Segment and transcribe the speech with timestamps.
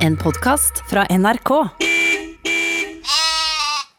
[0.00, 1.50] En podkast fra NRK.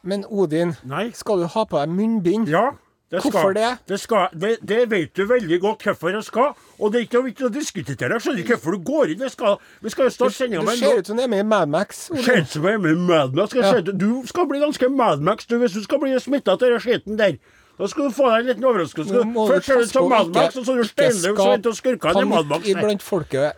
[0.02, 1.12] Men Odin, Nei.
[1.14, 2.50] skal du ha på deg munnbind?
[2.50, 2.72] Ja.
[3.12, 3.70] Det skal, Hvorfor det?
[3.90, 6.54] Det, skal, det, det vet du veldig godt hvorfor jeg skal.
[6.80, 8.18] Og det er ikke noe vits å diskutere det.
[8.18, 9.20] Jeg skjønner ikke hvorfor du går inn.
[9.20, 11.48] Vi skal, vi skal jo starte sendinga Du ser ut som du er med i
[11.52, 12.06] Mad Max.
[12.14, 12.24] Odin.
[12.24, 13.58] Ser ut som jeg er med i Mad Max.
[13.58, 13.98] Jeg Ja.
[14.06, 17.20] Du skal bli ganske Mad Max du, hvis du skal bli smitta av den skitten
[17.20, 17.36] der.
[17.80, 19.14] Da skal du få deg en liten overraskelse.
[19.24, 21.76] Du Først ser du som på Mad ikke- Max, og så er du steinløs og
[21.76, 22.48] skurker i Mad Max.
[22.48, 22.80] panikk der.
[22.80, 23.52] iblant folket.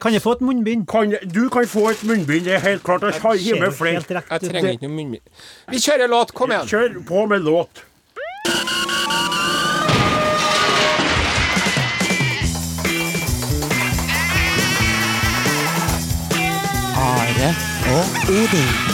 [0.00, 0.86] Kan jeg få et munnbind?
[0.88, 3.02] Kan, du kan få et munnbind, det er helt klart.
[3.02, 4.02] Jeg har hjemme flere.
[4.30, 5.22] Jeg trenger ikke noe munnbind.
[5.70, 6.34] Vi kjører låt.
[6.34, 6.66] Kom igjen.
[6.66, 7.84] Kjør på med låt.
[16.96, 17.54] Are
[17.94, 18.87] og Odin.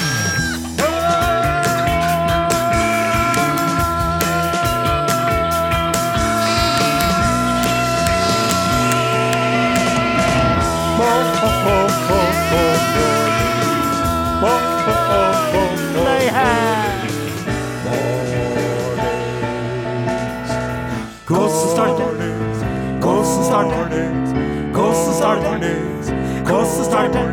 [25.55, 26.09] mornings,
[26.47, 27.33] hvordan starter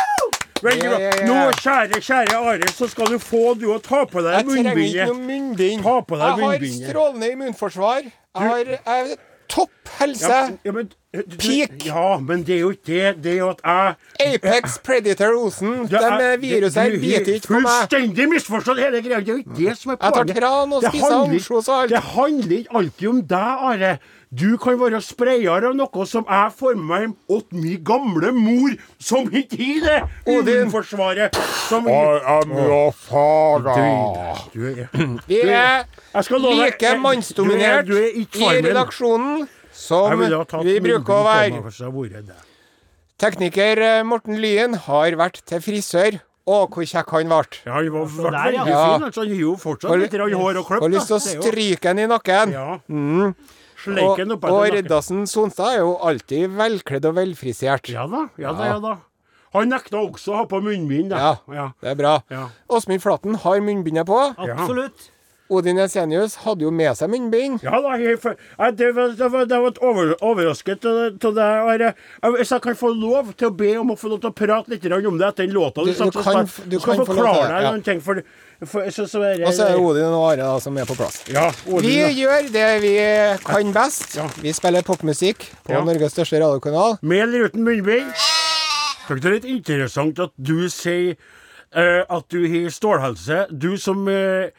[0.63, 0.99] Veldig bra.
[1.27, 4.83] Nå kjære, kjære Are, så skal du få du å ta på deg Jeg trenger
[4.85, 5.83] ikke noe munnbind.
[5.85, 6.91] Ta på deg Jeg har munnbindet.
[6.91, 8.03] strålende immunforsvar.
[8.09, 9.13] Jeg har jeg har
[9.49, 10.29] topp helse.
[10.29, 11.87] Ja, ja, men, du, Peak.
[11.87, 13.23] Ja, men det er jo ikke det.
[13.25, 15.73] Det er jo at jeg Apex Predator Osen.
[15.89, 17.71] Det De er- viruset her biter ikke på meg.
[17.89, 19.21] Fullstendig misforstått hele greia.
[19.21, 21.91] Det er jo ikke det som er Jeg tar tran og spiser ansjos og alt.
[21.91, 23.99] Det handler ikke alltid om deg, Are.
[24.31, 28.75] Du kan være sprayer av noe som jeg får med meg åt min gamle mor,
[29.01, 30.55] som ikke har det Odin.
[30.67, 31.35] immunforsvaret.
[31.69, 34.37] Som am your father.
[34.53, 34.89] Du er
[35.27, 35.85] Vi er
[36.29, 40.23] like mannsdominert Du er, du er i redaksjonen som
[40.67, 42.39] vi bruker å være.
[43.19, 46.19] Tekniker eh, Morten Lyen har vært til frisør.
[46.49, 47.59] Å, hvor kjekk han ble.
[47.67, 48.65] Ja, han var ble der, ja.
[48.65, 49.03] fin.
[49.05, 50.85] Altså, han har jo fortsatt litt hår og klipp.
[50.85, 52.55] Har lyst til å stryke han i nakken.
[52.57, 52.79] Ja.
[52.89, 53.35] Mm.
[53.89, 57.93] Og, han opp og etter Sonstad er jo alltid velkledd og velfrisert.
[57.93, 58.95] Ja da, ja da, ja da.
[59.57, 61.13] Han nekta også å ha på munnbind.
[61.15, 61.37] Ja.
[61.53, 61.69] ja.
[61.81, 62.17] Det er bra.
[62.33, 62.49] Ja.
[63.01, 64.19] Flaten har munnbindet på.
[64.37, 65.09] Absolutt.
[65.49, 67.63] Odin Esenius hadde jo med seg munnbind.
[67.65, 68.19] Ja da, jeg,
[68.77, 71.85] det var, det var, det var over, overrasket av deg.
[72.37, 74.75] Hvis jeg kan få lov til å be om å få lov til å prate
[74.75, 77.71] litt om det etter den låta Du- du og kan du skal forklare deg ja.
[77.73, 78.01] noen ting.
[78.05, 78.21] For,
[78.67, 80.99] for, så, så er Og så er det Odin og Are da, som er på
[80.99, 81.23] plass.
[81.33, 82.13] Ja, Odin, Vi da.
[82.13, 82.95] gjør det vi
[83.47, 84.19] kan best.
[84.21, 84.29] Ja.
[84.43, 85.81] Vi spiller popmusikk på.
[85.89, 86.99] Norges største radiokanal.
[87.01, 88.13] Med eller uten munnbind.
[89.09, 91.15] Det er litt interessant at du sier
[91.73, 93.47] uh, at du har stålhelse.
[93.49, 94.51] Du som uh,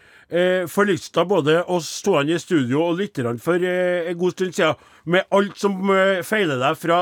[0.69, 4.75] forlista både oss stående i studio og lytterne for eh, en god stund siden,
[5.09, 6.99] med alt som eh, feiler deg fra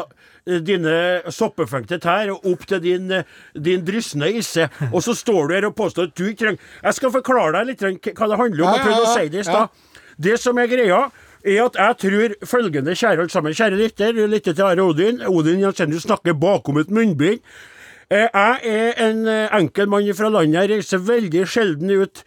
[0.48, 0.94] eh, dine
[1.34, 4.70] soppefengte tær og opp til din, eh, din dryssende isse.
[4.94, 7.72] Og så står du her og påstår at du ikke trenger Jeg skal forklare deg
[7.74, 7.84] litt
[8.16, 8.74] hva det handler om.
[8.78, 9.86] Jeg prøvde å si det i stad.
[10.18, 11.02] Det som er greia,
[11.48, 15.20] er at jeg tror følgende, kjære alle sammen, kjære lytter, du lytter til Are Odin.
[15.30, 17.44] Odin Jansenius snakker bakom et munnbind.
[18.10, 20.56] Eh, Jeg er en eh, enkel mann fra landet.
[20.62, 22.24] Jeg reiser veldig sjelden ut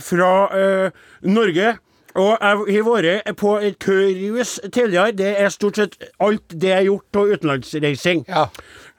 [0.00, 1.76] fra eh, Norge.
[2.18, 5.12] Og jeg har vært på et cruise tidligere.
[5.14, 8.24] Det er stort sett alt det jeg har gjort av utenlandsreising.
[8.28, 8.48] Ja.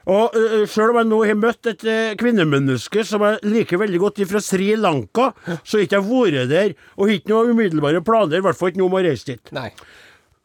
[0.09, 3.99] Og uh, sjøl om jeg nå har møtt et uh, kvinnemenneske som jeg liker veldig
[4.01, 5.27] godt fra Sri Lanka,
[5.61, 8.72] så har ikke jeg vært der og har ikke noen umiddelbare planer, i hvert fall
[8.72, 9.53] ikke noe om å reise dit.
[9.53, 9.69] Nei.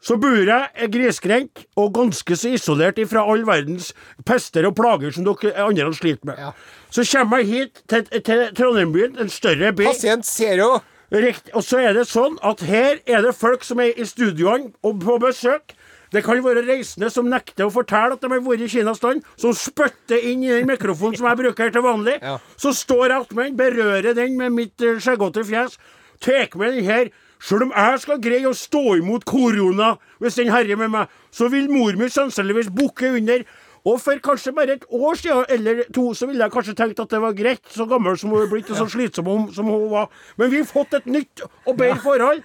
[0.03, 3.89] Så bor jeg grisgrendt og ganske så isolert fra all verdens
[4.27, 6.37] pester og plager som dere andre sliter med.
[6.37, 6.51] Ja.
[6.93, 9.89] Så kommer jeg hit til, til Trondheim-byen, en større by.
[9.89, 10.77] Pasient Zero.
[11.11, 11.53] Riktig.
[11.55, 14.99] Og så er det sånn at her er det folk som er i studioene og
[15.03, 15.73] på besøk.
[16.11, 19.55] Det kan være reisende som nekter å fortelle at de har vært i Kinastand, som
[19.55, 22.15] spytter inn i den mikrofonen som jeg bruker her til vanlig.
[22.21, 22.37] Ja.
[22.59, 25.75] Så står jeg attmed den, berører den med mitt eh, skjeggete fjes,
[26.23, 27.11] tar med den her.
[27.39, 31.49] Sjøl om jeg skal greie å stå imot korona hvis den herjer med meg, så
[31.53, 33.43] vil mor mi sannsynligvis bukke under.
[33.87, 37.09] Og for kanskje bare et år siden eller to, så ville jeg kanskje tenkt at
[37.13, 40.09] det var greit, så gammel som hun er blitt, og så slitsom som hun var.
[40.35, 42.41] Men vi har fått et nytt og bedre forhold.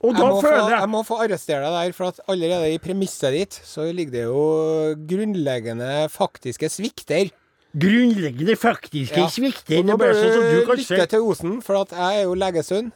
[0.00, 2.70] Og Jeg da få, føler jeg jeg må få arrestere deg der, for at allerede
[2.72, 4.46] i premisset ditt så ligger det jo
[5.10, 7.28] grunnleggende faktiske svikter.
[7.76, 9.28] grunnleggende faktiske Ja.
[9.28, 9.78] svikter.
[9.82, 11.06] Og nå bør sånn du lytte se.
[11.06, 12.92] til Osen, for at jeg er jo legesønn.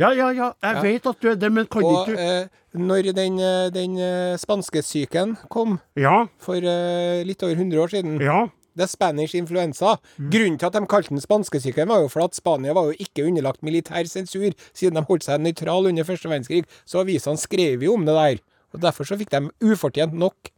[0.00, 0.52] Ja, ja, ja.
[0.64, 0.82] Jeg Ja.
[0.86, 2.48] vet at du er det, men kan Og ikke du eh,
[2.80, 8.16] når den, eh, den eh, spanskesyken kom Ja, for eh, litt over 100 år siden
[8.24, 8.46] ja.
[8.78, 9.96] Det er Spanish influensa.
[10.30, 13.24] Grunnen til at de kalte den spanskesyken, var jo for at Spania var jo ikke
[13.26, 16.62] underlagt militær sensur, siden de holdt seg nøytral under første verdenskrig.
[16.86, 18.38] Så avisene skrev jo om det der.
[18.72, 20.52] Og Derfor så fikk de ufortjent nok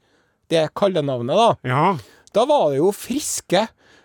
[0.53, 1.49] det kallenavnet, da.
[1.65, 1.97] ja.
[2.37, 3.65] Da var det jo friske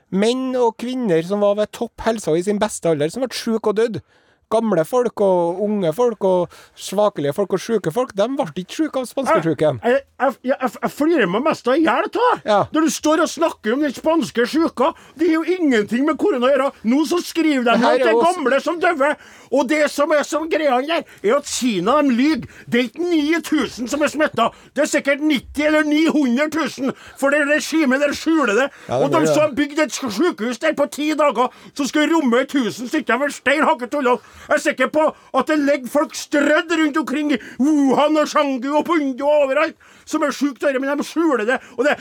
[0.09, 3.35] menn og kvinner som var ved topp helse og i sin beste alder, som ble
[3.35, 4.01] syke og døde.
[4.47, 9.01] Gamle folk og unge folk og svakelige folk og syke folk, de ble ikke syke
[9.01, 9.81] av spanskesjuken.
[9.83, 12.59] Jeg, jeg, jeg, jeg, flirer meg mest av i hjel av Ja.
[12.71, 14.93] Når du står og snakker om den spanske sjuka.
[15.19, 16.69] Det er jo ingenting med korona å gjøre.
[16.87, 19.17] Nå så skriver de at det er gamle som døver.
[19.51, 22.47] Og det som er som greia der, er at Kina de lyver.
[22.71, 24.47] Det er ikke 9000 som er smitta.
[24.75, 26.95] Det er sikkert 90 eller 900 000.
[27.19, 28.69] For det regimet der skjuler det.
[28.87, 32.07] Ja, det og de som har bygd et sjukehus der på ti dager, som skal
[32.15, 33.99] romme 1000 stykker med stein hakket.
[34.47, 38.71] Jeg er sikker på at det ligger folk strødd rundt omkring i Wuhan og Shangu
[38.77, 41.59] og Pundu og overalt som er sjukt dårlige, men de skjuler det.
[41.75, 41.97] Og det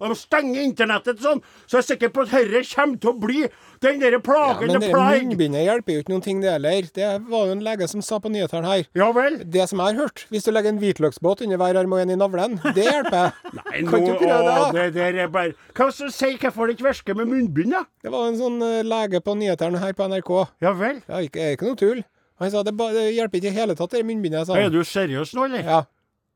[0.00, 1.42] og de stenger internettet sånn.
[1.66, 3.44] Så jeg er sikker på at dette kommer til å bli
[3.84, 6.86] den derre Ja, men det munnbindet hjelper jo ikke noen ting, det heller.
[6.94, 8.86] Det var jo en lege som sa på nyhetene her.
[8.96, 9.40] Ja vel?
[9.44, 12.14] Det som jeg har hørt, hvis du legger en hvitløksbåt under hver arm og en
[12.14, 13.34] i navlen, det hjelper.
[13.58, 14.70] Nei, kan nå, ikke du prøve det, da?
[14.78, 17.84] det der er bare Hva sier hvorfor det ikke virker med munnbind, da?
[18.04, 20.32] Det var en sånn eh, lege på nyhetene her på NRK.
[20.64, 20.83] Ja vel?
[21.08, 22.02] Ja, ikke, ikke noe tull.
[22.42, 24.50] Han sa det, ba, det hjelper ikke i hele tatt, det munnbindet.
[24.50, 25.64] Er du seriøs nå, eller?
[25.64, 25.80] Ja.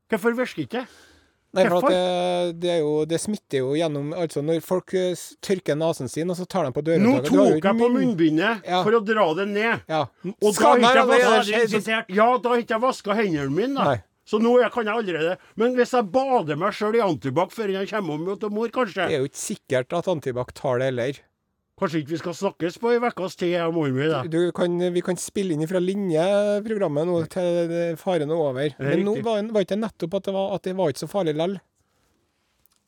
[0.09, 0.87] Hvorfor virker ikke det?
[1.57, 5.17] Nei, for at det, det, er jo, det smitter jo gjennom Altså, når folk eh,
[5.41, 8.67] tørker nesen sin, og så tar de på Nå dørhåndtaket Du tok jeg på munnbindet
[8.69, 8.83] Ja.
[8.85, 9.87] for å dra det ned.
[9.89, 10.03] Ja.
[10.29, 10.91] Og da har ikke
[11.49, 13.87] jeg er- Ja, ikke jeg vaska hendene mine, da.
[13.89, 13.97] Nei.
[14.29, 17.73] Så nå jeg kan jeg allerede Men hvis jeg bader meg sjøl i antibac før
[17.73, 20.91] jeg kommer om til mor, kanskje Det er jo ikke sikkert at Antibac tar det
[20.91, 21.17] heller.
[21.79, 24.89] Kanskje ikke vi skal snakkes på ei ukes tid, jeg og mor mi.
[24.97, 26.25] Vi kan spille inn fra linje
[26.65, 28.73] programmet nå til faren er over.
[28.83, 31.37] Men nå var, var ikke nettopp at det var, at det var ikke så farlig
[31.39, 31.55] lell.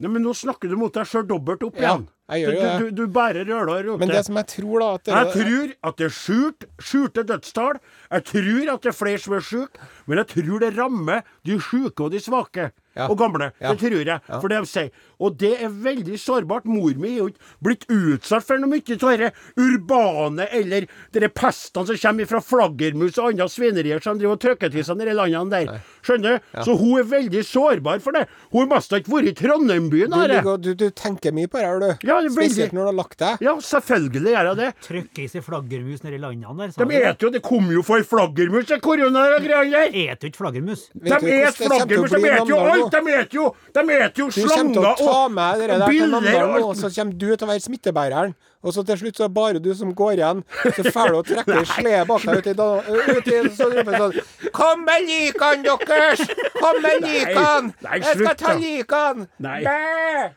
[0.02, 2.08] Nei, men nå snakker du mot deg sjøl dobbelt opp Ja, igjen.
[2.34, 2.70] jeg gjør du, jo det.
[2.74, 5.74] du, du, du bærer røla og Men det som jeg tror, da det, Jeg tror
[5.92, 7.78] at det er skjult, skjulte dødstall.
[8.10, 9.90] Jeg tror at det er flere som er syke.
[10.10, 12.72] Men jeg tror det rammer de syke og de svake.
[12.96, 13.08] Ja.
[13.08, 13.52] Og gamle.
[13.62, 13.72] Ja.
[13.74, 14.20] Det tror jeg.
[14.42, 14.90] For det de sier.
[15.22, 16.66] Og det er veldig sårbart.
[16.66, 21.30] Mor mi er jo ikke blitt utsatt for noe mye av dette urbane eller de
[21.30, 25.14] pestene som kommer fra flaggermus og andre svinerier som driver og trykker til seg nede
[25.14, 25.82] i landene der.
[26.06, 26.50] Skjønner du?
[26.66, 28.26] Så hun er veldig sårbar for det.
[28.52, 30.16] Hun har mest ikke vært i Trondheim-byen.
[30.42, 32.08] du, du, du tenker mye på det her, du.
[32.08, 33.44] Ja, det veldig- Spesielt når du har lagt deg.
[33.46, 34.70] Ja, selvfølgelig gjør jeg det.
[34.88, 36.86] Trykker i seg flaggermus nedi landene der.
[36.86, 39.96] De eter jo Det kom jo for flaggermus, det korona og greiene der.
[40.12, 40.88] Eter ikke flaggermus.
[40.92, 42.81] De et flaggermus, de eter jo nå?
[42.86, 42.95] Alt!
[42.95, 45.81] De spiser jo, jo Du kommer til slanger å ta og, med det der og
[45.81, 48.33] til biller Namdalen og nå, så kommer du til å være smittebæreren.
[48.62, 50.44] Og så til slutt så er det bare du som går igjen.
[50.78, 52.83] Så får du å trekke ei bak deg ut i da-
[53.18, 56.24] ut i så roper jeg sånn Kom med likene deres!
[56.60, 57.74] Kom med likene!
[57.89, 59.28] Jeg skal ta likene!
[59.42, 59.60] Nei.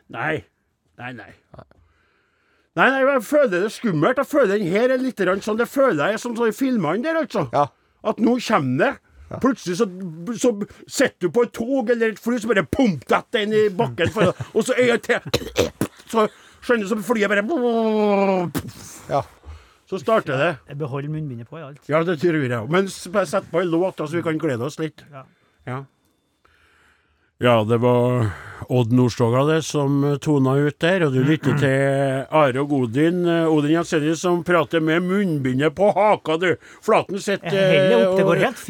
[0.09, 0.35] Nei.
[0.95, 1.31] Nei, nei.
[2.75, 4.17] Nei, nei, jeg føler det skummelt.
[4.19, 7.21] Jeg føler den her er litt sånn Det føler jeg som sånn i filmene der,
[7.21, 7.45] altså.
[7.53, 7.69] Ja.
[8.05, 8.89] At nå kommer det.
[9.41, 9.87] Plutselig så,
[10.37, 10.51] så
[10.87, 14.11] sitter du på et tog eller et fly, så bare pump detter inn i bakken,
[14.13, 15.71] for, og så er jeg til
[16.11, 16.27] Så
[16.65, 18.51] skjønner du, så flyet bare
[19.09, 19.23] Ja.
[19.85, 20.51] Så starter det.
[20.69, 21.81] Jeg beholder munnbindet på i alt.
[21.89, 22.69] Ja, det tror jeg òg.
[22.73, 25.03] Men sett på en låt, så vi kan glede oss litt.
[25.13, 25.21] Ja.
[25.65, 25.83] Ja.
[27.43, 28.29] Ja, det var
[28.69, 31.81] Odd Nordstoga det som eh, tona ut der, og du lytter til
[32.31, 33.25] Are og Odin.
[33.27, 36.53] eh, Odin Jensenius som prater med munnbindet på haka, du.
[36.85, 37.89] Flaten sitter eh.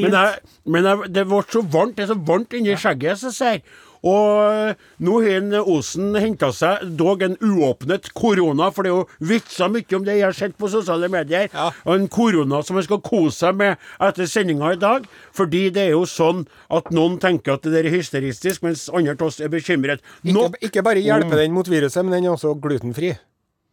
[0.10, 3.29] Men, jeg, men jeg, det ble så varmt, det er så varmt inni skjegget, så
[3.29, 3.81] jeg sier.
[4.05, 9.29] Og nå har en Osen henta seg dog en uåpnet korona, for det er jo
[9.31, 11.50] vitsa mye om det jeg har sett på sosiale medier.
[11.50, 11.71] Ja.
[11.88, 15.07] Og en korona som jeg skal kose seg med etter sendinga i dag.
[15.35, 19.17] Fordi det er jo sånn at noen tenker at det der er hysteristisk, mens andre
[19.17, 20.05] av oss er bekymret.
[20.25, 23.15] Nå, Ikke, ikke bare hjelper den mot viruset, men den er også glutenfri.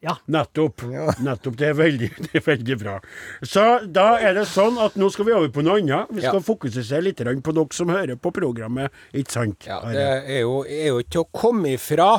[0.02, 0.16] Ja.
[0.26, 0.82] nettopp.
[1.22, 1.56] Nettopp.
[1.56, 2.96] Det er, veldig, det er veldig bra.
[3.46, 6.10] Så da er det sånn at nå skal vi over på noe annet.
[6.10, 6.46] Vi skal Ja.
[6.46, 9.66] fokusere litt på dere som hører på programmet, ikke sant?
[9.66, 12.16] Ja, det er jo, er jo til å komme ifra,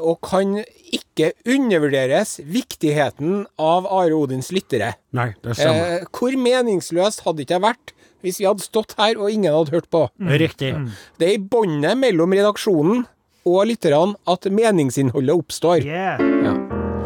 [0.00, 0.54] og kan
[0.92, 4.94] ikke undervurderes, viktigheten av Are Odins lyttere.
[5.16, 5.98] Nei, det stemmer.
[6.00, 7.92] Eh, hvor meningsløst hadde det ikke vært
[8.24, 10.06] hvis vi hadde stått her og ingen hadde hørt på?
[10.40, 10.72] Riktig.
[11.20, 13.04] Det er i båndet mellom redaksjonen
[13.46, 15.86] og lytterne at meningsinnholdet oppstår.
[15.86, 16.18] Yeah.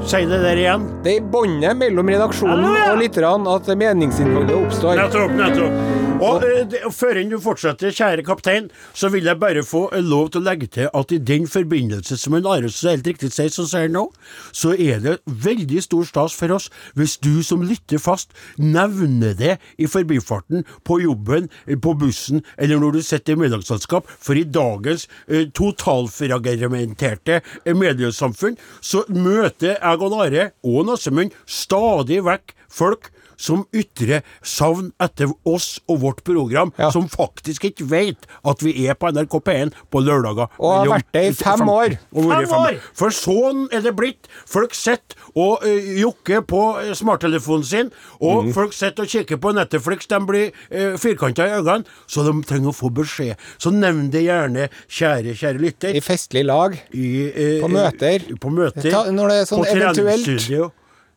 [0.09, 0.87] Si det der igjen.
[1.05, 2.93] Det er i båndet mellom redaksjonen Halleluja!
[2.95, 4.97] og lytterne at meningsinnholdet oppstår.
[4.97, 6.10] Nettopp, nettopp.
[6.21, 10.43] Og eh, Før du fortsetter, kjære kaptein, så vil jeg bare få eh, lov til
[10.43, 13.69] å legge til at i den forbindelse, som en Are så helt riktig sier, som
[13.69, 14.07] sier nå,
[14.53, 19.57] så er det veldig stor stas for oss hvis du som lytter fast, nevner det
[19.79, 24.45] i forbifarten, på jobben, eh, på bussen, eller når du sitter i middagsselskap, for i
[24.45, 33.11] dagens eh, totalfragmenterte eh, mediesamfunn, så møter jeg og Are og Nassemund stadig vekk folk
[33.41, 36.91] som ytrer savn etter oss og vårt program, Ja.
[36.93, 40.51] som faktisk ikke vet at vi er på NRK P1 på lørdager.
[40.61, 41.97] Og har vært det i fem år.
[42.13, 42.77] Fem, Fem år!
[42.95, 44.29] For sånn er det blitt.
[44.47, 46.61] Folk sitter og uh, jokker på
[46.99, 48.53] smarttelefonen sin, og Mm.
[48.55, 52.71] folk sitter og kikker på Netflix, de blir uh, firkanta i øynene, så de trenger
[52.73, 53.37] å få beskjed.
[53.59, 55.95] Så nevn det gjerne, kjære, kjære lytter.
[55.97, 56.75] I festlig lag.
[56.93, 58.25] I, eh, På møter.
[58.41, 58.91] På møter.
[58.91, 60.25] Ta- når det er sånn på eventuelt.
[60.25, 60.71] treningsstudio.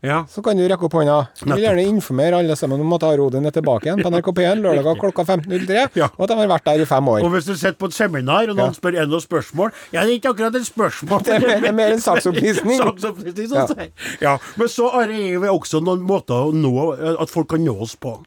[0.03, 0.25] Ja.
[0.27, 1.17] Så kan du rekke opp hånda.
[1.39, 4.59] Vi vil gjerne informere alle sammen om at Arodin er tilbake igjen på NRK P1
[4.59, 6.09] lørdager klokka 15.03, Ja.
[6.17, 7.23] og at de har vært der i fem år.
[7.23, 10.09] Og hvis du sitter på et seminar, og noen spør en noe spørsmål Ja, det
[10.09, 11.23] er ikke akkurat et spørsmål.
[11.23, 12.77] Det er mer, det er mer en saksopplysning.
[12.83, 13.91] Saksopplysning, som sier.
[14.21, 14.35] Ja.
[14.59, 16.75] Men så har vi også noen måter å nå
[17.15, 18.17] at folk kan nå oss på.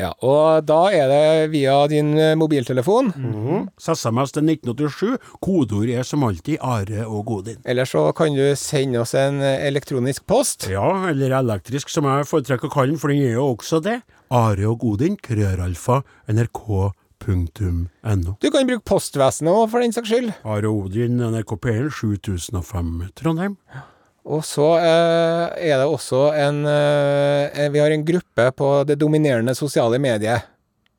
[0.00, 3.12] Ja, og da er det via din mobiltelefon.
[3.14, 3.50] mobiltelefon.
[3.50, 3.68] -hmm.
[3.78, 5.18] SMS til 1987.
[5.40, 7.56] Kodeord er som alltid Are og Godin.
[7.64, 10.68] Eller så kan du sende oss en eh, elektronisk post.
[10.70, 14.00] Ja, eller elektrisk, som jeg foretrekker å kalle den, for den er jo også det.
[14.30, 18.36] Are og Godin, krøralfa, nrk.no.
[18.40, 20.32] Du kan bruke postvesenet òg, for den saks skyld.
[20.44, 23.56] Are Odin, NRK P1, 7005 Trondheim.
[24.30, 29.56] Og så eh, er det også en eh, Vi har en gruppe på det dominerende
[29.58, 30.46] sosiale mediet.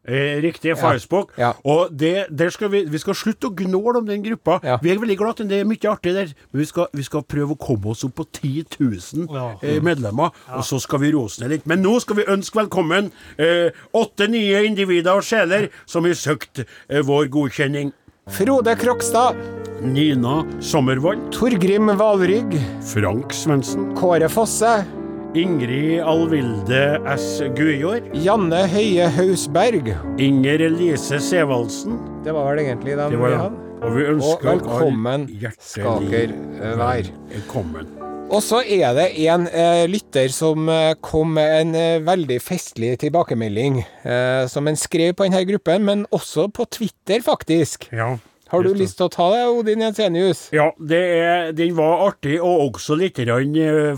[0.04, 1.30] Eh, riktig, Facebook.
[1.38, 1.52] Ja.
[1.64, 4.56] Og det, der skal vi, vi skal slutte å gnåle om den gruppa.
[4.66, 4.80] Ja.
[4.82, 7.22] Vi er veldig glad at det er mye artig der, men vi skal, vi skal
[7.30, 9.46] prøve å komme oss opp på 10 000 Ja.
[9.62, 11.68] eh, medlemmer, og så skal vi rose ned litt.
[11.70, 16.64] Men nå skal vi ønske velkommen eh, åtte nye individer og sjeler som har søkt
[16.66, 17.94] eh, vår godkjenning.
[18.30, 19.36] Frode Krokstad,
[19.82, 22.62] Nina Sommervold, Torgrim Valrygg,
[22.94, 24.86] Frank Svendsen, Kåre Fosse,
[25.34, 27.42] Ingrid Alvilde S.
[27.58, 29.90] Gujord, Janne Høie Hausberg.
[30.22, 31.98] Inger Elise Sevaldsen.
[32.24, 33.68] Det var vel egentlig dem vi hadde.
[33.82, 35.26] Og vi Og velkommen
[35.58, 37.18] Skaker eh, være.
[37.34, 38.01] Velkommen.
[38.32, 42.94] Og så er det en eh, lytter som eh, kom med en eh, veldig festlig
[43.02, 47.90] tilbakemelding, eh, som en skrev på denne gruppen, men også på Twitter, faktisk.
[47.92, 48.14] Ja.
[48.52, 50.46] Har du lyst til å ta det, Odin Jensenius?
[50.56, 53.20] Ja, det er, den var artig, og også litt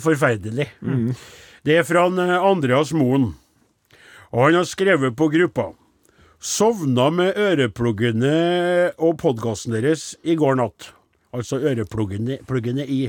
[0.02, 0.68] forferdelig.
[0.82, 1.14] Mm.
[1.66, 3.36] Det er fra eh, Andreas Moen,
[4.34, 5.70] og han har skrevet på gruppa.
[6.44, 8.34] Sovna med ørepluggene
[8.98, 10.90] og podkasten deres i går natt.
[11.34, 13.04] Altså ørepluggene pluggene i.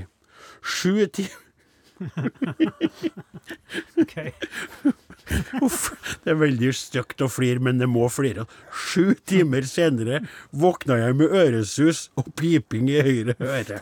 [0.65, 1.45] Sju timer
[4.03, 4.15] Ok.
[5.63, 5.93] Uff,
[6.25, 8.47] det er veldig stygt å flire, men det må flire.
[8.75, 13.81] Sju timer senere våkna jeg med øresus og piping i høyre øre.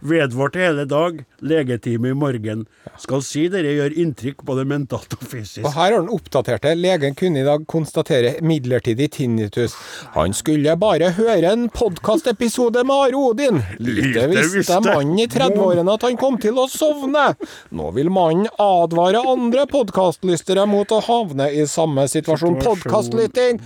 [0.00, 2.64] Vedvarte hele dag, legetime i morgen.
[3.00, 5.64] Skal si dere gjør inntrykk både mentalt og fysisk.
[5.66, 6.74] Og her har den oppdaterte.
[6.78, 9.74] Legen kunne i dag konstatere midlertidig tinnitus.
[10.16, 13.60] Han skulle bare høre en podkastepisode med Are Odin.
[13.82, 17.28] Lite visste mannen i 30-årene at han kom til å sovne.
[17.76, 22.58] Nå vil mannen advare andre podkastlystere mot å havne i samme situasjon.
[22.64, 23.60] Podkastlytting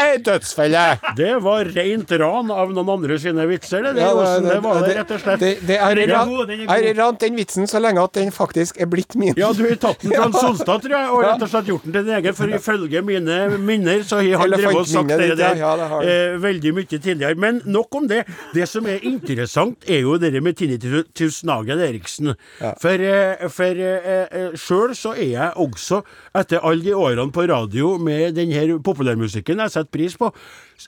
[0.00, 0.86] er dødsfelle!
[1.16, 3.94] Det var rent ran av noen andre sine vitser, det.
[3.98, 5.44] Det, det, det var det, rett og slett.
[5.50, 8.86] Det, det er, Den ran- den rant den vitsen så lenge at den faktisk er
[8.90, 9.34] blitt min.
[9.38, 11.86] Ja, du har tatt den fra en Solstad, tror jeg, og rett og slett gjort
[11.88, 12.36] den til din egen.
[12.38, 16.14] For ifølge mine minner, så har han drevet og sagt det der ja, ja, det
[16.14, 17.34] eh, veldig mye tidligere.
[17.40, 18.22] Men nok om det.
[18.54, 22.34] Det som er interessant, er jo det med tinnitus Nagel Eriksen.
[22.80, 26.02] For, eh, for eh, sjøl så er jeg også,
[26.40, 30.30] etter alle de årene på radio med den her populærmusikken jeg setter pris på,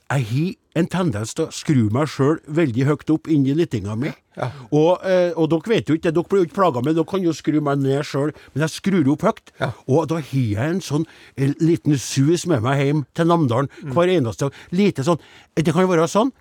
[0.01, 3.97] jeg har en tendens til å skru meg sjøl veldig høyt opp inn i lyttinga
[3.99, 4.13] mi.
[4.73, 7.05] Og, eh, og dere vet jo ikke det, dere blir jo ikke plaga med dere
[7.11, 9.53] kan jo skru meg ned sjøl, men jeg skrur opp høyt.
[9.89, 11.05] Og da har jeg en sånn
[11.37, 14.53] en liten sus med meg hjem til Namdalen hver eneste dag.
[14.73, 15.21] Lite sånn
[15.55, 16.33] Det kan jo være sånn.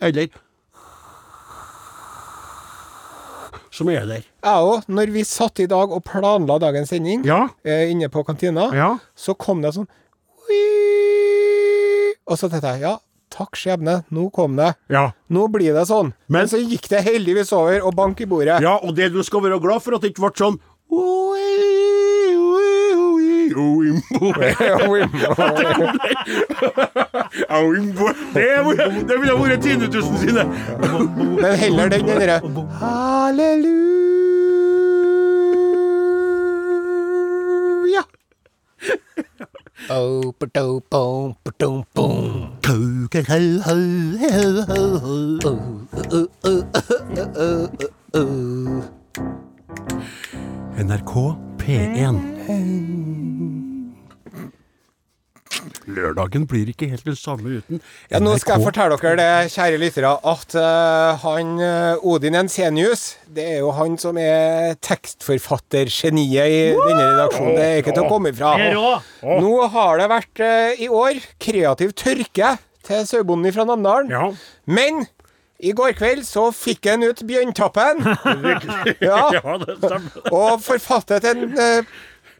[0.00, 0.28] Eller
[3.72, 4.24] Som er der.
[4.44, 7.48] Jeg òg, når vi satt i dag og planla dagens sending Ja.
[7.64, 8.98] eh, inne på kantina, Ja.
[9.16, 9.88] så kom det sånn.
[12.32, 12.94] Og så tenkte jeg ja,
[13.32, 14.72] takk skjebne, nå kom det.
[14.92, 15.08] Ja.
[15.32, 16.12] Nå blir det sånn.
[16.28, 18.60] Men, Men- så gikk det heldigvis over, og bank i bordet.
[18.64, 20.60] Ja, og det du skal være glad for, at det ikke ble sånn
[28.34, 30.44] Det, det ville vært tinnitusen sine.
[31.40, 32.40] Men heller den derre
[32.80, 34.21] Halleluja.
[50.76, 52.16] NRK P1.
[55.90, 59.80] Lørdagen blir ikke helt den samme uten Ja, nå skal jeg fortelle dere det, kjære
[59.82, 66.60] lyttere, at uh, han eh, Odin Ensenius, det er jo han som er tekstforfattergeniet i
[66.76, 67.56] denne redaksjonen.
[67.56, 68.52] Det er ikke til å komme ifra.
[69.22, 74.12] Nå har det vært uh, i år kreativ tørke til sauebonden fra Namdalen.
[74.12, 74.30] Ja.
[74.66, 75.04] Men
[75.62, 78.02] i går kveld så fikk han ut Bjørntappen.
[79.08, 80.16] ja, ja, det stemmer.
[80.34, 81.92] og forfattet en eh,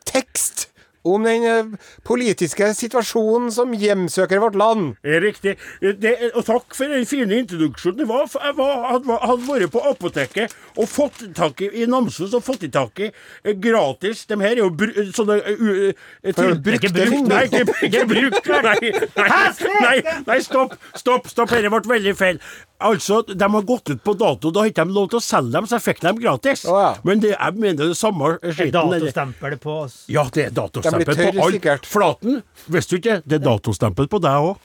[0.08, 0.66] tekst
[1.04, 1.73] om den eh,
[2.06, 4.92] politiske situasjonen som hjemsøker vårt land.
[5.02, 5.54] Det er riktig.
[5.82, 7.99] Det, og takk for den fine introduksjonen.
[8.02, 12.35] Det var, jeg var, hadde, hadde vært på apoteket og fått tak i i Namsos
[12.37, 16.32] og fått i tak i eh, gratis De her er jo br sånne uh, uh,
[16.32, 17.26] til, brukte brukt- ting.
[17.28, 18.50] Nei, ikke, ikke brukt.
[18.62, 19.97] Nei, nei, nei,
[20.28, 20.76] nei, stopp.
[20.94, 21.26] Stopp.
[21.30, 22.38] stopp, Dette ble veldig feil.
[22.82, 24.50] Altså, De har gått ut på dato.
[24.50, 26.64] Da har ikke de lov til å selge dem, så jeg fikk dem gratis.
[26.66, 26.92] Oh, ja.
[27.06, 28.54] Men det, jeg mener det samme skiten.
[28.59, 28.80] skitten.
[28.80, 29.99] er datostempel på oss.
[30.12, 31.56] ja, det er De datostempel på alt.
[31.56, 31.88] sikkert.
[31.88, 33.16] Flaten, visste du ikke?
[33.25, 34.56] Det er datostempel på deg òg.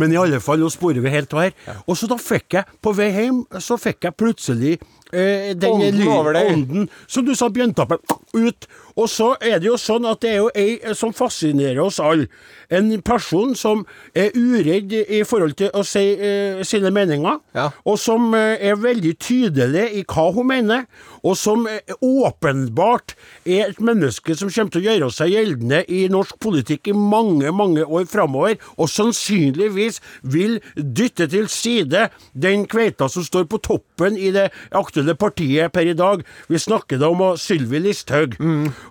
[0.00, 1.52] Men i alle fall, nå sporer vi helt her.
[1.86, 4.74] Og så da fikk jeg, på vei hjem, så fikk jeg plutselig
[5.12, 6.52] eh, den Ånden over deg.
[6.54, 7.98] ånden, som du sa, bjørntappen,
[8.34, 8.66] ut.
[8.96, 12.00] Og så er det jo sånn at det er jo ei eh, som fascinerer oss
[12.00, 12.26] alle.
[12.72, 13.82] En person som
[14.16, 17.70] er uredd i forhold til å si eh, sine meninger, Ja.
[17.84, 20.86] og som eh, er veldig tydelig i hva hun mener,
[21.22, 23.14] og som eh, åpenbart
[23.44, 27.52] er et menneske som kommer til å gjøre seg gjeldende i norsk politikk i mange,
[27.52, 34.16] mange år framover, og sannsynligvis vil dytte til side den kveita som står på toppen
[34.16, 36.22] i det aktuelle partiet per i dag.
[36.48, 38.38] Vi snakker da om Sylvi Listhaug.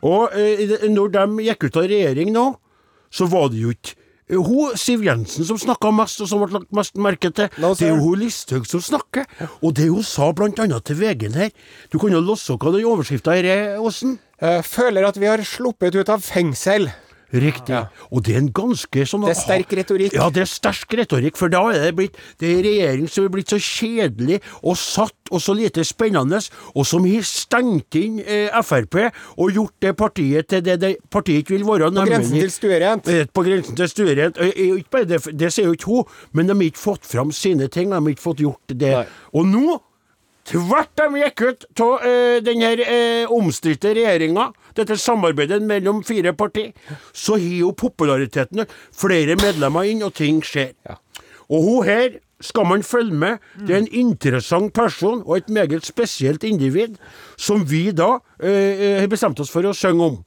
[0.01, 2.45] Og eh, når de gikk ut av regjering nå,
[3.11, 3.97] så var det jo ikke
[4.31, 7.51] eh, hun, Siv Jensen som snakka mest, og som ble lagt mest merke til.
[7.57, 9.27] Det er jo hun Listhaug som snakker.
[9.61, 11.53] Og det hun sa blant annet til VG-en her
[11.91, 14.19] Du kan jo låse hva den overskrifta her er, Åsen?
[14.41, 16.89] Eh, føler at vi har sluppet ut av fengsel.
[17.31, 17.77] Riktig.
[18.11, 20.15] Og det er en ganske sånn Det er sterk retorikk.
[20.17, 23.25] Ja, det er sterk retorikk, for da er det blitt Det er en regjering som
[23.27, 26.41] er blitt så kjedelig og satt og så lite spennende,
[26.75, 28.97] og som har stengt inn eh, Frp
[29.37, 31.91] og gjort det partiet til det, det partiet ikke vil være.
[31.95, 33.07] På grensen til stuerent.
[33.07, 34.37] Eh, På grensen til stuerent.
[34.37, 37.89] Eh, Det, det sier jo ikke hun, men de har ikke fått fram sine ting.
[37.89, 38.91] De har ikke fått gjort det.
[38.91, 39.05] Nei.
[39.33, 39.79] Og nå
[40.51, 46.73] Tvert de gikk ut av uh, denne eh, omstridte regjeringa, dette samarbeidet mellom fire partier,
[47.15, 50.73] så har jo populariteten flere medlemmer inn, og ting skjer.
[51.51, 53.37] Og hun her skal man følge med.
[53.67, 56.97] Det er en interessant person og et meget spesielt individ,
[57.37, 60.19] som vi da eh, har bestemt oss for å synge om.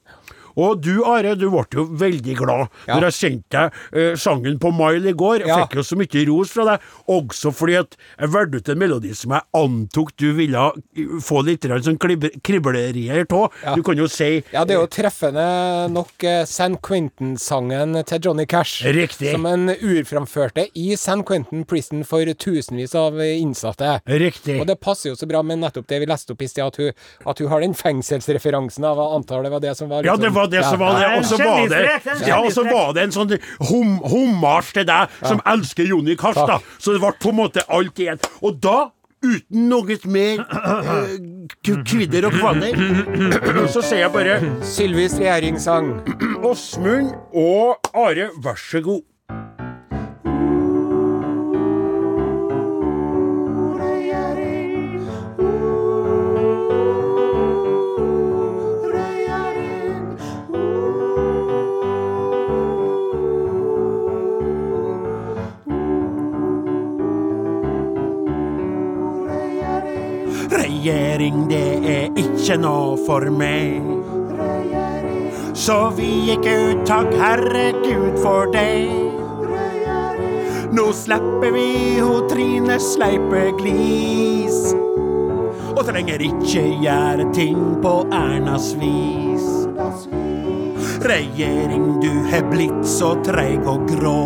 [0.57, 2.95] Og du Are, du ble jo veldig glad Ja.
[2.99, 5.39] når jeg sendte deg eh, sangen på Mile i går.
[5.41, 5.65] Jeg Ja.
[5.67, 9.15] fikk jo så mye ros fra deg, også fordi at jeg valgte ut en melodi
[9.15, 10.57] som jeg antok du ville
[10.97, 11.99] eh, få litt sånn
[12.43, 13.53] kriblerier av.
[13.65, 13.75] Ja.
[13.75, 18.47] Du kan jo si Ja, det er jo treffende nok eh, San Quentin-sangen til Johnny
[18.47, 18.83] Cash.
[18.85, 19.33] Riktig.
[19.33, 24.01] Som en urframførte i San Quentin Prison for tusenvis av innsatte.
[24.07, 24.61] Riktig.
[24.61, 26.77] Og det passer jo så bra med nettopp det vi leste opp i sted, at
[26.81, 26.93] hun,
[27.27, 30.65] at hun har den fengselsreferansen av antallet var det som var Ja, det var det
[30.65, 31.11] som var det.
[31.19, 31.83] Og så var det,
[32.29, 33.37] ja, og så var det en sånn
[33.71, 36.61] hom, hommage til deg, som elsker Jonny Kars, da.
[36.79, 38.21] Så det ble på en måte alt igjen.
[38.45, 38.91] Og da,
[39.25, 41.15] uten noe mer eh,
[41.65, 42.77] kvidder og kvaner.
[43.73, 44.37] så sier jeg bare
[44.69, 45.95] Sylvis regjeringssang.
[46.45, 49.03] Åsmund og Are, vær så god.
[70.85, 73.87] Regjering, det er ikke noe for meg.
[75.57, 78.85] Så vi gikk ut, takk herregud for det.
[80.77, 81.71] Nå slipper vi
[82.05, 84.61] ho Trine Sleipe Glis.
[85.73, 89.49] Og trenger ikke gjøre ting på Ernas vis.
[91.01, 94.21] Regjering, du har blitt så treig og grå.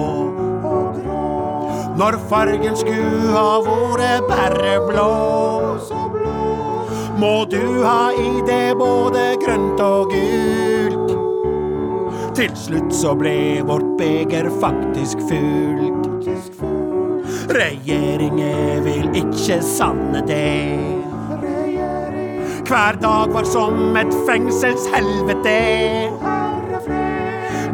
[2.02, 5.67] Når fargen skulle ha vært bare blå.
[7.18, 11.14] Må du ha i det både grønt og gult.
[12.38, 13.32] Til slutt så ble
[13.66, 16.06] vårt beger faktisk fullt.
[17.58, 20.78] Regjeringen vil ikke sanne det.
[22.68, 25.58] Hver dag var som et fengselshelvete.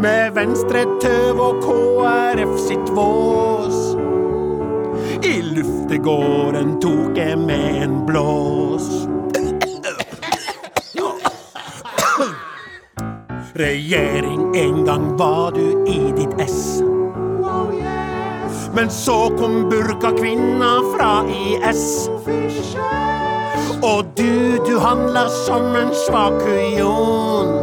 [0.05, 3.84] med Venstre tøv og KrF sitt vås.
[5.55, 8.89] Luftegården tok jeg med en blås.
[13.55, 16.83] Regjering, en gang var du i ditt ess.
[18.75, 22.09] Men så kom burkakvinna fra IS.
[23.83, 27.55] Og du, du handler som en svak kujon.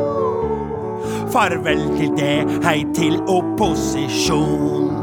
[1.36, 5.01] Farvel til det, hei til opposisjon.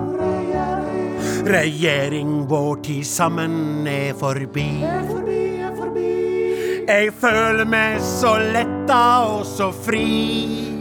[1.49, 4.85] Regjering, vår tid sammen er forbi.
[6.89, 10.77] Jeg føler meg så letta og så fri.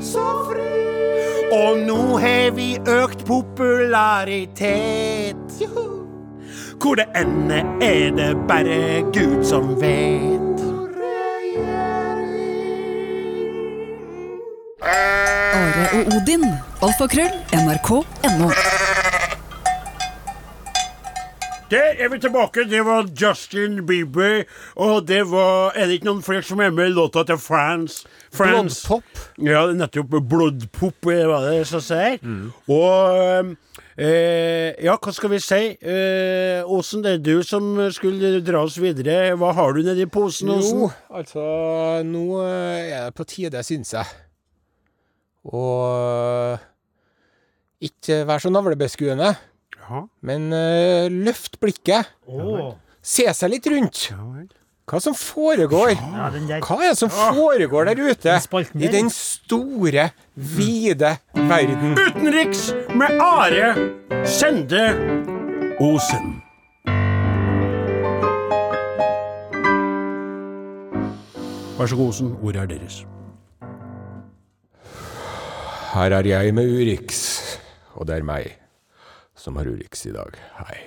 [1.55, 5.63] Og nå har vi økt popularitet.
[6.75, 10.59] Hvor det ender, er det bare Gud som vet.
[14.83, 16.43] Are og Odin.
[16.83, 17.31] Alfakrøll.
[17.55, 18.51] NRK.no.
[21.71, 22.63] Der er vi tilbake.
[22.69, 24.43] Det var Justin Bieber.
[24.75, 28.05] Og det var Er det ikke noen flere som er med i låta til France?
[28.31, 28.87] France.
[28.87, 29.19] Blodpop.
[29.43, 30.13] Ja, nettopp.
[30.29, 32.19] Blodpop, eh, var det som sier.
[32.71, 33.55] Og
[33.97, 35.59] eh, Ja, hva skal vi si?
[35.81, 39.35] Eh, Åsen, det er du som skulle dra oss videre.
[39.35, 40.85] Hva har du nedi posen, Åsen?
[40.85, 41.43] Jo, altså
[42.07, 44.05] Nå eh, er det på tide, syns jeg.
[45.51, 46.57] Og
[47.83, 49.35] ikke vær så navlebeskuende,
[49.87, 50.03] Ja.
[50.21, 52.09] men uh, løft blikket.
[52.27, 52.73] Oh.
[52.99, 54.09] Se seg litt rundt.
[54.87, 55.93] Hva som foregår.
[55.95, 56.59] Ja, der.
[56.63, 58.35] Hva er det som foregår der ute?
[58.73, 61.95] Den I den store, vide verden.
[61.95, 63.73] Utenriks med Are
[64.27, 64.83] Sende
[65.79, 66.37] Osen.
[71.77, 72.35] Vær så god, Osen.
[72.43, 73.01] Ordet er deres.
[75.93, 77.19] Her er jeg med Urix,
[77.95, 78.66] og det er meg
[79.47, 80.35] som har Urix i dag.
[80.53, 80.77] Hei.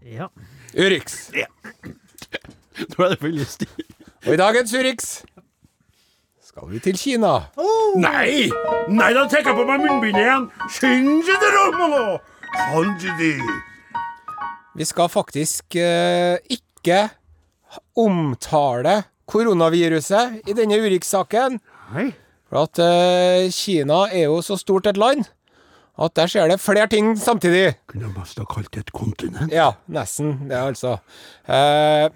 [0.00, 0.28] Ja.
[0.74, 1.30] Urix.
[1.32, 3.66] Nå er det for lystig.
[4.22, 5.08] Og i dagens Urix
[6.46, 7.32] skal vi til Kina.
[7.98, 8.46] Nei!
[8.94, 10.46] Nei, da tar jeg på meg munnbindet igjen.
[14.78, 17.08] Vi skal faktisk eh, ikke
[17.98, 21.58] omtale koronaviruset i denne Urix-saken.
[22.46, 25.26] For at eh, Kina er jo så stort et land
[25.98, 27.74] at der skjer det flere ting samtidig.
[27.90, 29.52] Kunne best ha kalt det et kontinent.
[29.52, 30.48] Ja, nesten.
[30.48, 30.96] Det, altså.
[31.44, 32.08] Eh,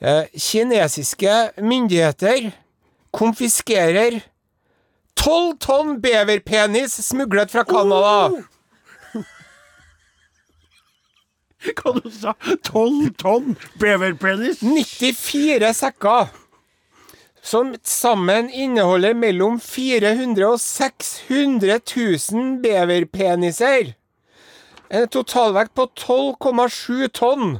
[0.00, 2.50] eh, kinesiske myndigheter
[3.16, 4.20] konfiskerer
[5.16, 8.44] tolv tonn beverpenis smuglet fra Canada.
[11.58, 14.60] Hva du sa Tolv tonn beverpenis?
[14.62, 16.28] 94 sekker.
[17.48, 23.94] Som sammen inneholder mellom 400 og 600 000 beverpeniser.
[24.92, 27.54] En totalvekt på 12,7 tonn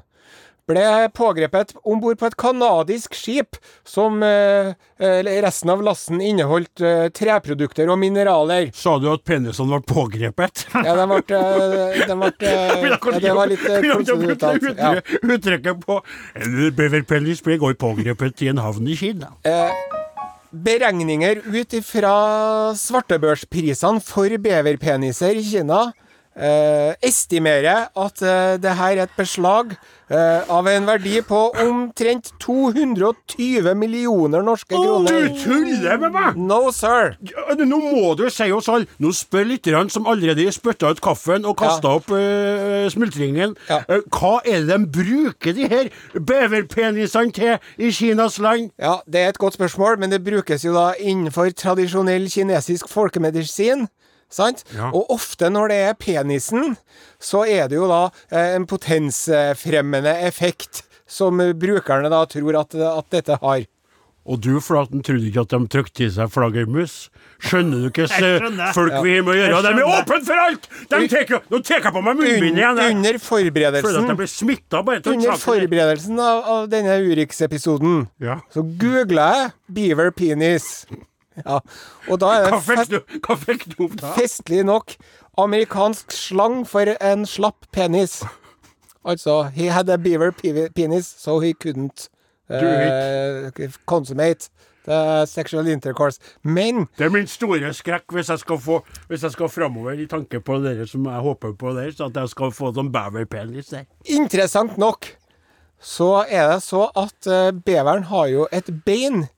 [0.68, 0.84] ble
[1.16, 7.06] pågrepet om bord på et canadisk skip som eh, eh, resten av lasten inneholdt eh,
[7.14, 8.70] treprodukter og mineraler.
[8.76, 10.66] Sa du at penisene ble pågrepet?
[10.74, 13.64] Ja, de ble, de ble, de ble eh, ja, Det var litt
[14.34, 14.68] uttalt.
[14.78, 14.94] Ja.
[15.22, 16.00] Uttrykket på
[16.38, 19.32] en beverpenis ble i går pågrepet i en havn i Kina.
[20.48, 22.12] Beregninger ut ifra
[22.78, 25.88] svartebørsprisene for beverpeniser i Kina
[26.38, 29.74] eh, estimerer at eh, det her er et beslag
[30.08, 35.28] eh, av en verdi på omtrent 220 millioner norske Du kroner.
[35.42, 36.36] tuller med meg!
[36.38, 37.16] No, sir.
[37.28, 41.44] Ja, Nå må du si oss alle Nå spør lytterne som allerede spytta ut kaffen
[41.48, 43.56] og kasta opp eh, smultringen.
[43.68, 43.82] Ja.
[43.88, 48.70] Eh, hva er det de bruker de her beverpenisene til i Kinas land?
[48.80, 53.86] Ja, det er et godt spørsmål, men det brukes jo da innenfor tradisjonell kinesisk folkemedisin.
[54.30, 54.64] Sant?
[54.76, 54.90] Ja.
[54.92, 56.76] Og ofte når det er penisen,
[57.20, 63.10] så er det jo da eh, en potensfremmende effekt som brukerne da tror at, at
[63.14, 63.64] dette har.
[64.28, 67.06] Og du, Flaten, trodde ikke at de trykte i seg flaggermus?
[67.40, 68.04] Skjønner du ikke
[68.76, 69.60] folk vi har med å gjøre?
[69.64, 70.68] De er åpne for alt!
[70.90, 72.80] De tek, nå tar jeg på meg munnbindet igjen.
[72.98, 75.44] Under forberedelsen blir smitta bare Under saken.
[75.46, 78.36] forberedelsen av, av denne Urix-episoden, Ja.
[78.52, 80.84] så googla jeg 'beaver penis'.
[81.46, 81.60] Ja,
[82.08, 82.62] og da er det
[84.16, 84.94] festlig nok
[85.38, 88.22] amerikansk slang for en slapp penis.
[89.04, 90.32] Altså, he had a beaver
[90.74, 92.08] penis, so he couldn't
[92.50, 93.50] uh,
[93.86, 94.50] consummate
[94.84, 96.20] the sexual intercourse.
[96.42, 100.06] Men Det er min store skrekk hvis jeg skal få Hvis jeg skal framover i
[100.06, 103.72] tanke på dere som jeg håper på der, så at jeg skal få sånn beverpenis
[103.72, 103.84] der.
[104.04, 105.06] interessant nok
[105.80, 109.28] så er det så at eh, beveren har jo et bein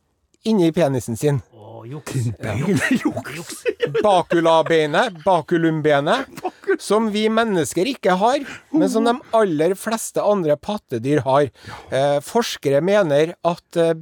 [0.44, 1.42] inni penisen sin.
[1.80, 2.12] Å, juks.
[3.36, 3.62] Juks.
[4.04, 6.28] Bakulabeinet, bakulumbenet,
[6.88, 11.48] som vi mennesker ikke har, men som de aller fleste andre pattedyr har.
[11.88, 13.94] Eh, forskere mener at eh,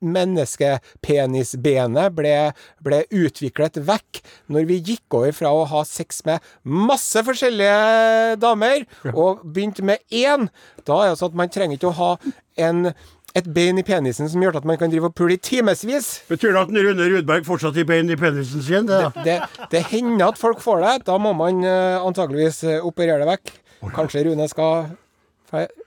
[0.00, 7.22] menneskepenisbenet ble, ble utviklet vekk når vi gikk over fra å ha sex med masse
[7.26, 8.78] forskjellige damer,
[9.12, 10.48] og begynte med én.
[10.82, 12.12] Da er det sånn at man trenger ikke å ha
[12.60, 12.90] en
[13.38, 16.08] et bein i penisen som gjør at man kan drive og pule i timevis.
[16.30, 18.88] Betyr det at Rune Rudberg fortsatt i bein i penisen sin?
[18.88, 18.98] Det?
[19.24, 19.36] Det,
[19.70, 20.94] det hender at folk får det.
[21.06, 23.52] Da må man uh, antageligvis eh, operere det vekk.
[23.94, 24.90] Kanskje Rune skal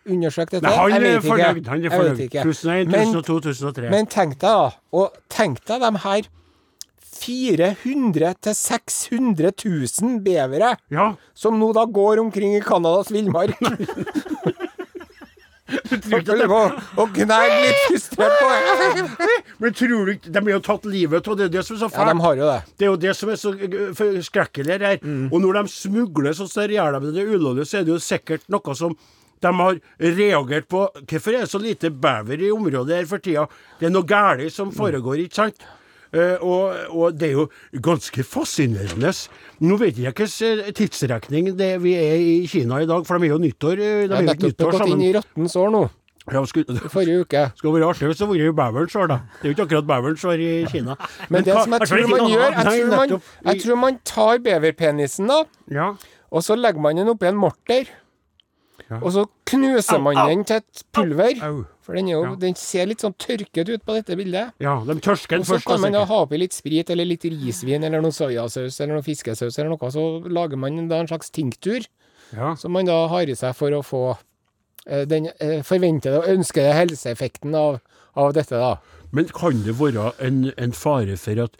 [0.09, 0.67] undersøke dette?
[0.67, 1.27] Nei, han Jeg vet ikke.
[1.29, 1.67] fornøyd.
[1.71, 2.23] Han er fornøyd.
[2.27, 2.45] ikke.
[2.47, 3.89] 1001, Men, 1002, 1003.
[3.91, 6.31] men tenk deg da, og tenk deg de her
[7.23, 9.53] 400 000-600
[10.01, 11.13] 000 bevere Ja.
[11.35, 13.55] som nå da går omkring i Canadas villmark.
[15.73, 18.49] Og prøver og gnag litt frustrert på
[19.63, 21.81] Men tror du ikke De er jo tatt livet av det, er det som er
[21.83, 22.59] så Ja, de har jo det.
[22.77, 23.53] Det er jo det som er så
[24.27, 25.03] skrekkelig her.
[25.03, 25.27] Mm.
[25.31, 28.47] Og når de smugler så som gjør de det ulovlig, så er det jo sikkert
[28.51, 28.97] noe som
[29.43, 30.87] de har reagert på.
[31.03, 33.47] Hvorfor er det så lite bever i området her for tida?
[33.79, 35.65] Det er noe galt som foregår, ikke sant?
[36.13, 37.47] Eh, og, og det er jo
[37.81, 39.09] ganske fascinerende.
[39.65, 43.33] Nå vet jeg hvilken tidsrekning det vi er i Kina i dag, for de er
[43.33, 43.81] jo nyttår.
[43.81, 45.83] eh, De er jo nettopp nyttår gått inn i rottens år nå,
[46.31, 47.41] Ja, skulle, forrige uke.
[47.57, 49.17] skulle vært artig hvis det hadde vært beverens år, da.
[49.41, 50.95] Det er jo ikke akkurat beverens år i Kina.
[51.33, 53.17] Men det hva- som jeg tror man gjør, jeg tror man,
[53.49, 55.41] jeg tror man tar beverpenisen da,
[55.73, 55.89] Ja.
[56.31, 57.89] og så legger man den oppi en morter.
[58.99, 61.39] Og så knuser man den til et pulver.
[61.83, 64.53] For den, jo, den ser litt sånn tørket ut på dette bildet.
[64.63, 67.07] Ja, de tørsker den Og så kan man da da, ha oppi litt sprit eller
[67.09, 69.91] litt risvin eller noe soyasaus eller noe fiskesaus eller noe.
[69.91, 71.83] Så lager man da en slags tinktur
[72.33, 72.55] Ja.
[72.55, 74.03] som man da har i seg for å få
[74.87, 77.81] eh, den eh, forventede og ønskede helseeffekten av,
[78.15, 78.77] av dette, da.
[79.13, 81.57] Men kan det være en, en fare for at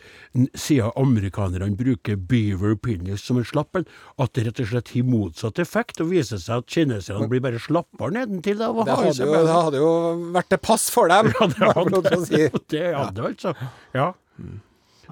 [0.57, 3.85] siden amerikanerne bruker beaver penis som en slappen,
[4.17, 7.61] at det rett og slett har motsatt effekt, og viser seg at kineserne blir bare
[7.61, 9.93] slappere nedentil Da, Det hadde, jo, det hadde jo
[10.33, 11.29] vært til pass for dem.
[11.43, 12.43] Ja, det hadde si.
[12.73, 13.53] det, hadde altså.
[13.93, 14.11] Ja.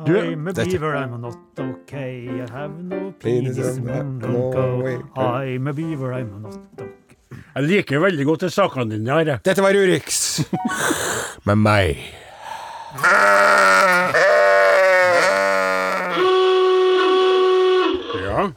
[0.06, 2.26] Du, I'm a beaver, I'm not okay.
[2.26, 4.82] I have no Penis don't go.
[4.82, 4.98] way.
[5.16, 6.88] I'm a beaver, I'm not okay.
[7.56, 9.38] jeg liker veldig godt de sakene dine her.
[9.44, 10.42] Dette var Urix.
[11.48, 12.02] Med meg.
[12.94, 13.68] Ja.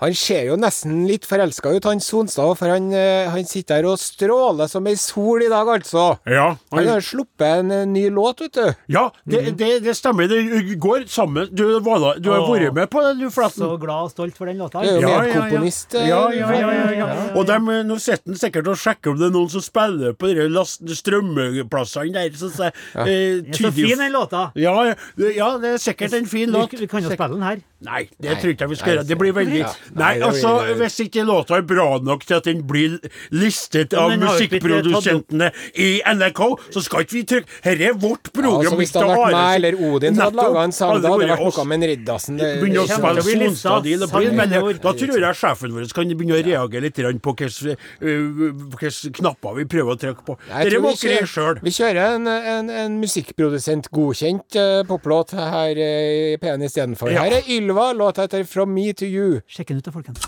[0.01, 3.87] Han ser jo nesten litt forelska ut, han Sonstad, for han, eh, han sitter her
[3.93, 6.19] og stråler som ei sol i dag, altså.
[6.27, 8.75] Ja, Han han, har sluppet en eh, ny låt, vet du.
[8.89, 10.29] ja det, det, det stemmer.
[10.29, 11.49] Det går sammen.
[11.53, 13.63] Du, Vala, du har vært med på den, du, Flatten.
[13.65, 14.83] Så glad og stolt for den låta.
[14.83, 15.25] Du er jo Ja, ja, ja.
[15.35, 15.95] medkomponist.
[15.95, 17.09] eh, Ja, ja, ja, ja, ja.
[17.15, 17.29] ja.
[17.39, 20.13] Og dem, eh, nå sitter han sikkert og sjekker om det er noen som spiller
[20.19, 22.31] på de strømmeplassene der.
[22.39, 24.51] Så, så, eh, Den er så fin, den låta.
[24.57, 26.71] Ja, ja, det- ja, det er sikkert en fin låt.
[26.73, 27.61] Vi, vi kan jo spille den her.
[27.85, 29.07] Nei, det tror ikke jeg vi skal gjøre.
[29.09, 29.73] Det blir veldig Ja.
[29.95, 32.99] Nei, Nei, altså, blir- hvis ikke låta er bra nok til at den blir
[33.31, 36.41] listet av ikke musikkprodusentene i NRK,
[36.73, 38.61] så skal ikke vi trykke Dette er vårt Ja, program.
[38.65, 41.21] altså, hvis det hadde vært meg eller Odin som hadde laga en sang, da hadde
[41.21, 42.39] det vært noe med en Riddarsen.
[42.39, 44.51] Det- å spille lista Sonstad og bli- men.
[44.81, 49.65] Da tror jeg sjefen vår kan begynne å reagere litt på hvilke øh, knapper vi
[49.65, 50.37] prøver å trykke på.
[50.49, 51.59] Dere må kjører- sjøl.
[51.63, 57.11] Vi kjører en, en, en musikkprodusent godkjent uh, poplåt her eh, i P1 istedenfor.
[57.13, 57.25] Ja.
[57.25, 59.41] Her er Ylva, låta heter From Me To You.
[59.49, 60.19] Sjekk den ut, da, folkens.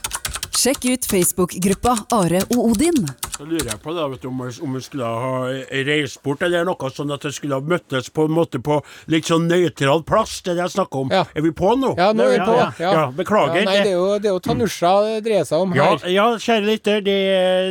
[0.56, 3.06] Sjekk ut Facebook-gruppa Are og Odin.
[3.36, 5.40] Så lurer jeg på da, du, om, vi, om skulle ha
[5.84, 8.78] reist bort, eller noe sånn at vi skulle ha møttes på en måte på
[9.12, 11.10] litt sånn nøytral plass, det er det jeg snakker om.
[11.12, 11.24] Ja.
[11.36, 11.90] Er vi på nå?
[11.98, 12.54] Ja, nå er vi på.
[12.56, 12.70] ja.
[12.96, 13.66] Ja, beklager.
[13.68, 16.06] Nei, det er jo, det er jo Tanusha det dreier seg om her.
[16.14, 17.18] ja, kjære lytter, det,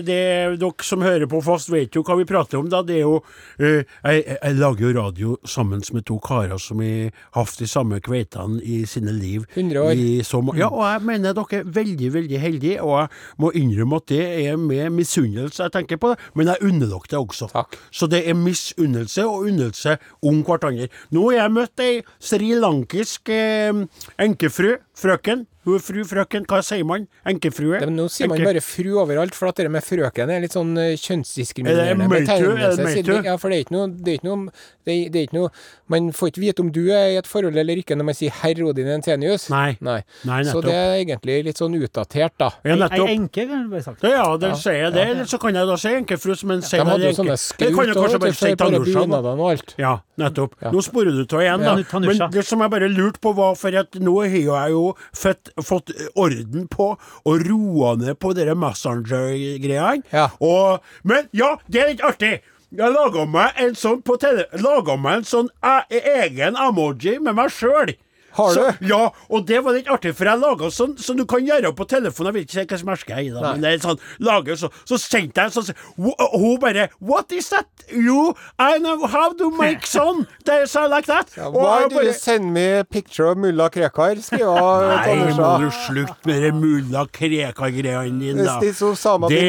[0.05, 0.19] det
[0.61, 2.69] dere som hører på fast, vet jo hva vi prater om.
[2.69, 6.83] da, Det er jo uh, jeg, jeg lager jo radio sammen med to karer som
[6.85, 9.49] har hatt de samme kveitene i sine liv.
[9.55, 9.97] 100 år.
[9.97, 13.51] I så, ma- ja, og jeg mener dere er veldig, veldig heldige, og jeg må
[13.57, 17.19] innrømme at det er med misunnelse jeg tenker på det, men jeg unner dere det
[17.19, 17.49] også.
[17.53, 17.79] Takk.
[17.91, 20.89] Så det er misunnelse og unnelse om hverandre.
[21.15, 23.85] Nå har jeg møtt ei srilankisk eh,
[24.19, 25.45] enkefru, frøken.
[25.65, 27.07] Hun er fru, frøken, hva sier man?
[27.25, 27.79] Enkefrue?
[27.81, 30.43] Det, men nå sier man Enke- bare fru overalt, for at det med frøken er
[30.43, 32.15] litt sånn eh, Er kjønnsdiskriminerende det møytu?
[32.15, 33.25] Er det betegnelse, møytu?
[33.25, 34.51] Ja, for det er ikke noe Det er ikke noe,
[34.85, 35.49] det er, det er ikke noe
[35.95, 38.33] Man får ikke vite om du er i et forhold eller ikke når man sier
[38.41, 39.47] herr Odin Entenius.
[39.53, 39.77] Nei.
[39.85, 39.99] Nei.
[40.25, 42.51] Nei, Så det er egentlig litt sånn utdatert, da.
[42.65, 44.03] Ja, Ei enke, kan du bare sagt.
[44.05, 45.05] Ja, ja, det sier jeg det.
[45.13, 47.19] Eller så kan jeg da si enkefru som en De sier hadde jo enke.
[47.19, 49.75] sånne Eller skaut kan jeg kanskje òg, bare si for bare Tanusha, og alt.
[49.81, 50.55] Ja, nettopp.
[50.61, 50.71] Ja.
[50.73, 51.75] Nå sporer du av igjen, da.
[51.81, 54.83] Ja, Men det som jeg bare lurte på, var for at nå har jeg jo
[55.13, 56.89] fått, fått orden på
[57.25, 60.03] og roa ned på dere Messenger-greiene.
[60.11, 60.29] Ja.
[60.41, 62.41] Og- Men ja, det er litt artig.
[62.75, 64.47] Jeg laga meg en sånn på tele...
[64.59, 67.95] Laga meg en sånn e egen emoji med meg sjøl.
[68.35, 68.87] Har så, du?
[68.89, 71.85] Ja, og det var litt artig, for jeg laga sånn som du kan gjøre på
[71.87, 72.33] telefonen.
[72.33, 74.69] Jeg vet ikke hvilken merke jeg er i, da, men det er sånn, lager så,
[74.87, 75.71] så sendte jeg sånn
[76.05, 77.67] og Hun bare What is that?
[77.91, 80.25] You, I know how to make son.
[80.43, 81.31] Det er sånn like that.
[81.37, 84.17] Ja, Why do you send me picture of mulla Krekar?
[84.25, 88.59] skriver Nei, må du slutte med det mulla Krekar-greiene dine, da.
[88.59, 88.73] Det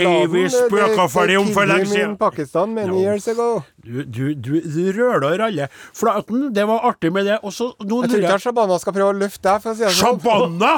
[0.04, 0.32] Laden.
[0.32, 2.16] vi spøka for deg om for lenge siden.
[2.20, 3.00] Pakistan many No.
[3.00, 3.64] years ago.
[3.86, 5.72] Du, du, du, du røler og raller.
[5.94, 7.38] Flaten, det var artig med det.
[7.46, 9.86] Og så nå Jeg tror ikke Shabana skal prøve å løfte deg, for å si
[9.86, 10.18] det sånn.
[10.20, 10.76] Shabana!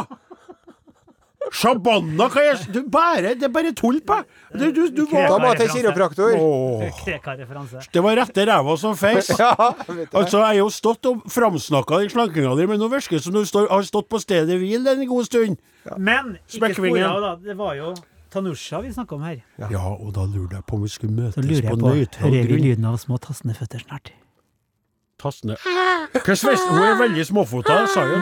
[1.54, 4.16] Shabana, hva er du bare, Det er bare tull på
[4.52, 6.34] du, du, du Da var, må jeg til kiropraktor.
[6.36, 7.84] Åh, Kreka-referanse.
[7.94, 9.30] Det var rette ræva som feis.
[9.38, 9.54] Ja,
[9.86, 10.18] vet du.
[10.18, 13.36] Altså, jeg har jo stått og framsnakka den slankinga di, men nå virker det som
[13.36, 15.56] du står, har stått på stedet hvil en god stund.
[15.96, 17.06] Men ikke Smekkvingen.
[17.06, 17.32] spor av, da.
[17.48, 17.94] Det var jo
[18.30, 19.42] Tanusha vi snakker om her.
[19.58, 21.92] Ja, og da lurte jeg på om vi skulle Så møtes lurer på jeg på
[21.94, 24.12] nøytral Hører vi lyden av små tassende føtter snart?
[25.18, 25.56] Tassende?
[26.14, 28.20] Hun er veldig småfota, sa det.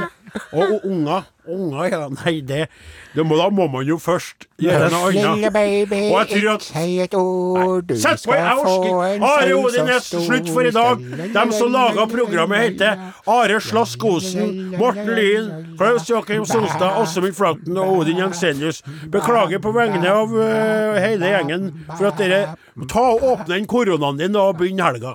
[0.53, 1.25] Og, unger.
[1.47, 2.09] Unger, ja.
[2.11, 2.67] Nei, det,
[3.15, 5.53] det må, Da må man jo først gjøre noe annet.
[5.55, 10.03] baby, jeg tror at- si et ord, du Sett på, jeg orsker Are Odin er
[10.03, 10.99] slutt for i dag.
[11.37, 17.79] De som laga programmet, heter Are Slask Osen, Morten Lyn, Klaus Joachim Sonstad, Åsemund Flanten
[17.79, 18.83] og Odin Jensenius.
[19.13, 22.45] Beklager på vegne av uh, hele gjengen for at dere
[22.91, 25.15] Ta og Åpne den koronaen din og begynn helga.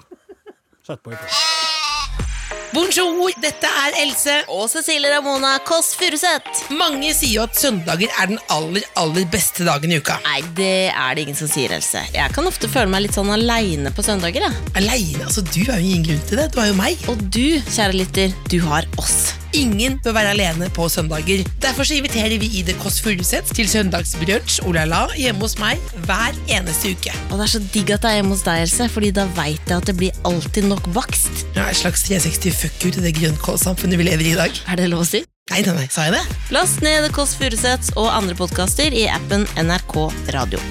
[0.88, 1.13] Sett på.
[2.71, 4.34] Bonjour, dette er Else.
[4.47, 6.69] Og Cecilie Ramona Kåss Furuseth.
[6.79, 10.15] Mange sier jo at søndager er den aller, aller beste dagen i uka.
[10.23, 12.05] Nei, det er det ingen som sier, Else.
[12.15, 14.47] Jeg kan ofte føle meg litt sånn aleine på søndager.
[14.47, 14.71] Jeg.
[14.79, 16.47] Aleine, altså du er jo ingen grunn til det.
[16.55, 17.07] Du er jo meg.
[17.12, 19.34] Og du, kjære lytter, du har oss.
[19.57, 21.43] Ingen bør være alene på søndager.
[21.63, 26.37] Derfor så inviterer vi i The Kåss Furuseth til søndagsbrunsj olala hjemme hos meg hver
[26.47, 27.15] eneste uke.
[27.29, 29.67] Og det er så digg at det er hjemme hos deg, Else, Fordi da veit
[29.67, 31.43] jeg at det blir alltid nok bakst.
[31.55, 34.63] Er et slags 360 fuck you til det grønnkålsamfunnet vi lever i i dag.
[34.71, 35.25] Er det lov å si?
[35.51, 36.23] Nei, nei, nei, sa jeg det?
[36.55, 39.97] Last ned Kåss Furuseths og andre podkaster i appen NRK
[40.37, 40.63] Radio.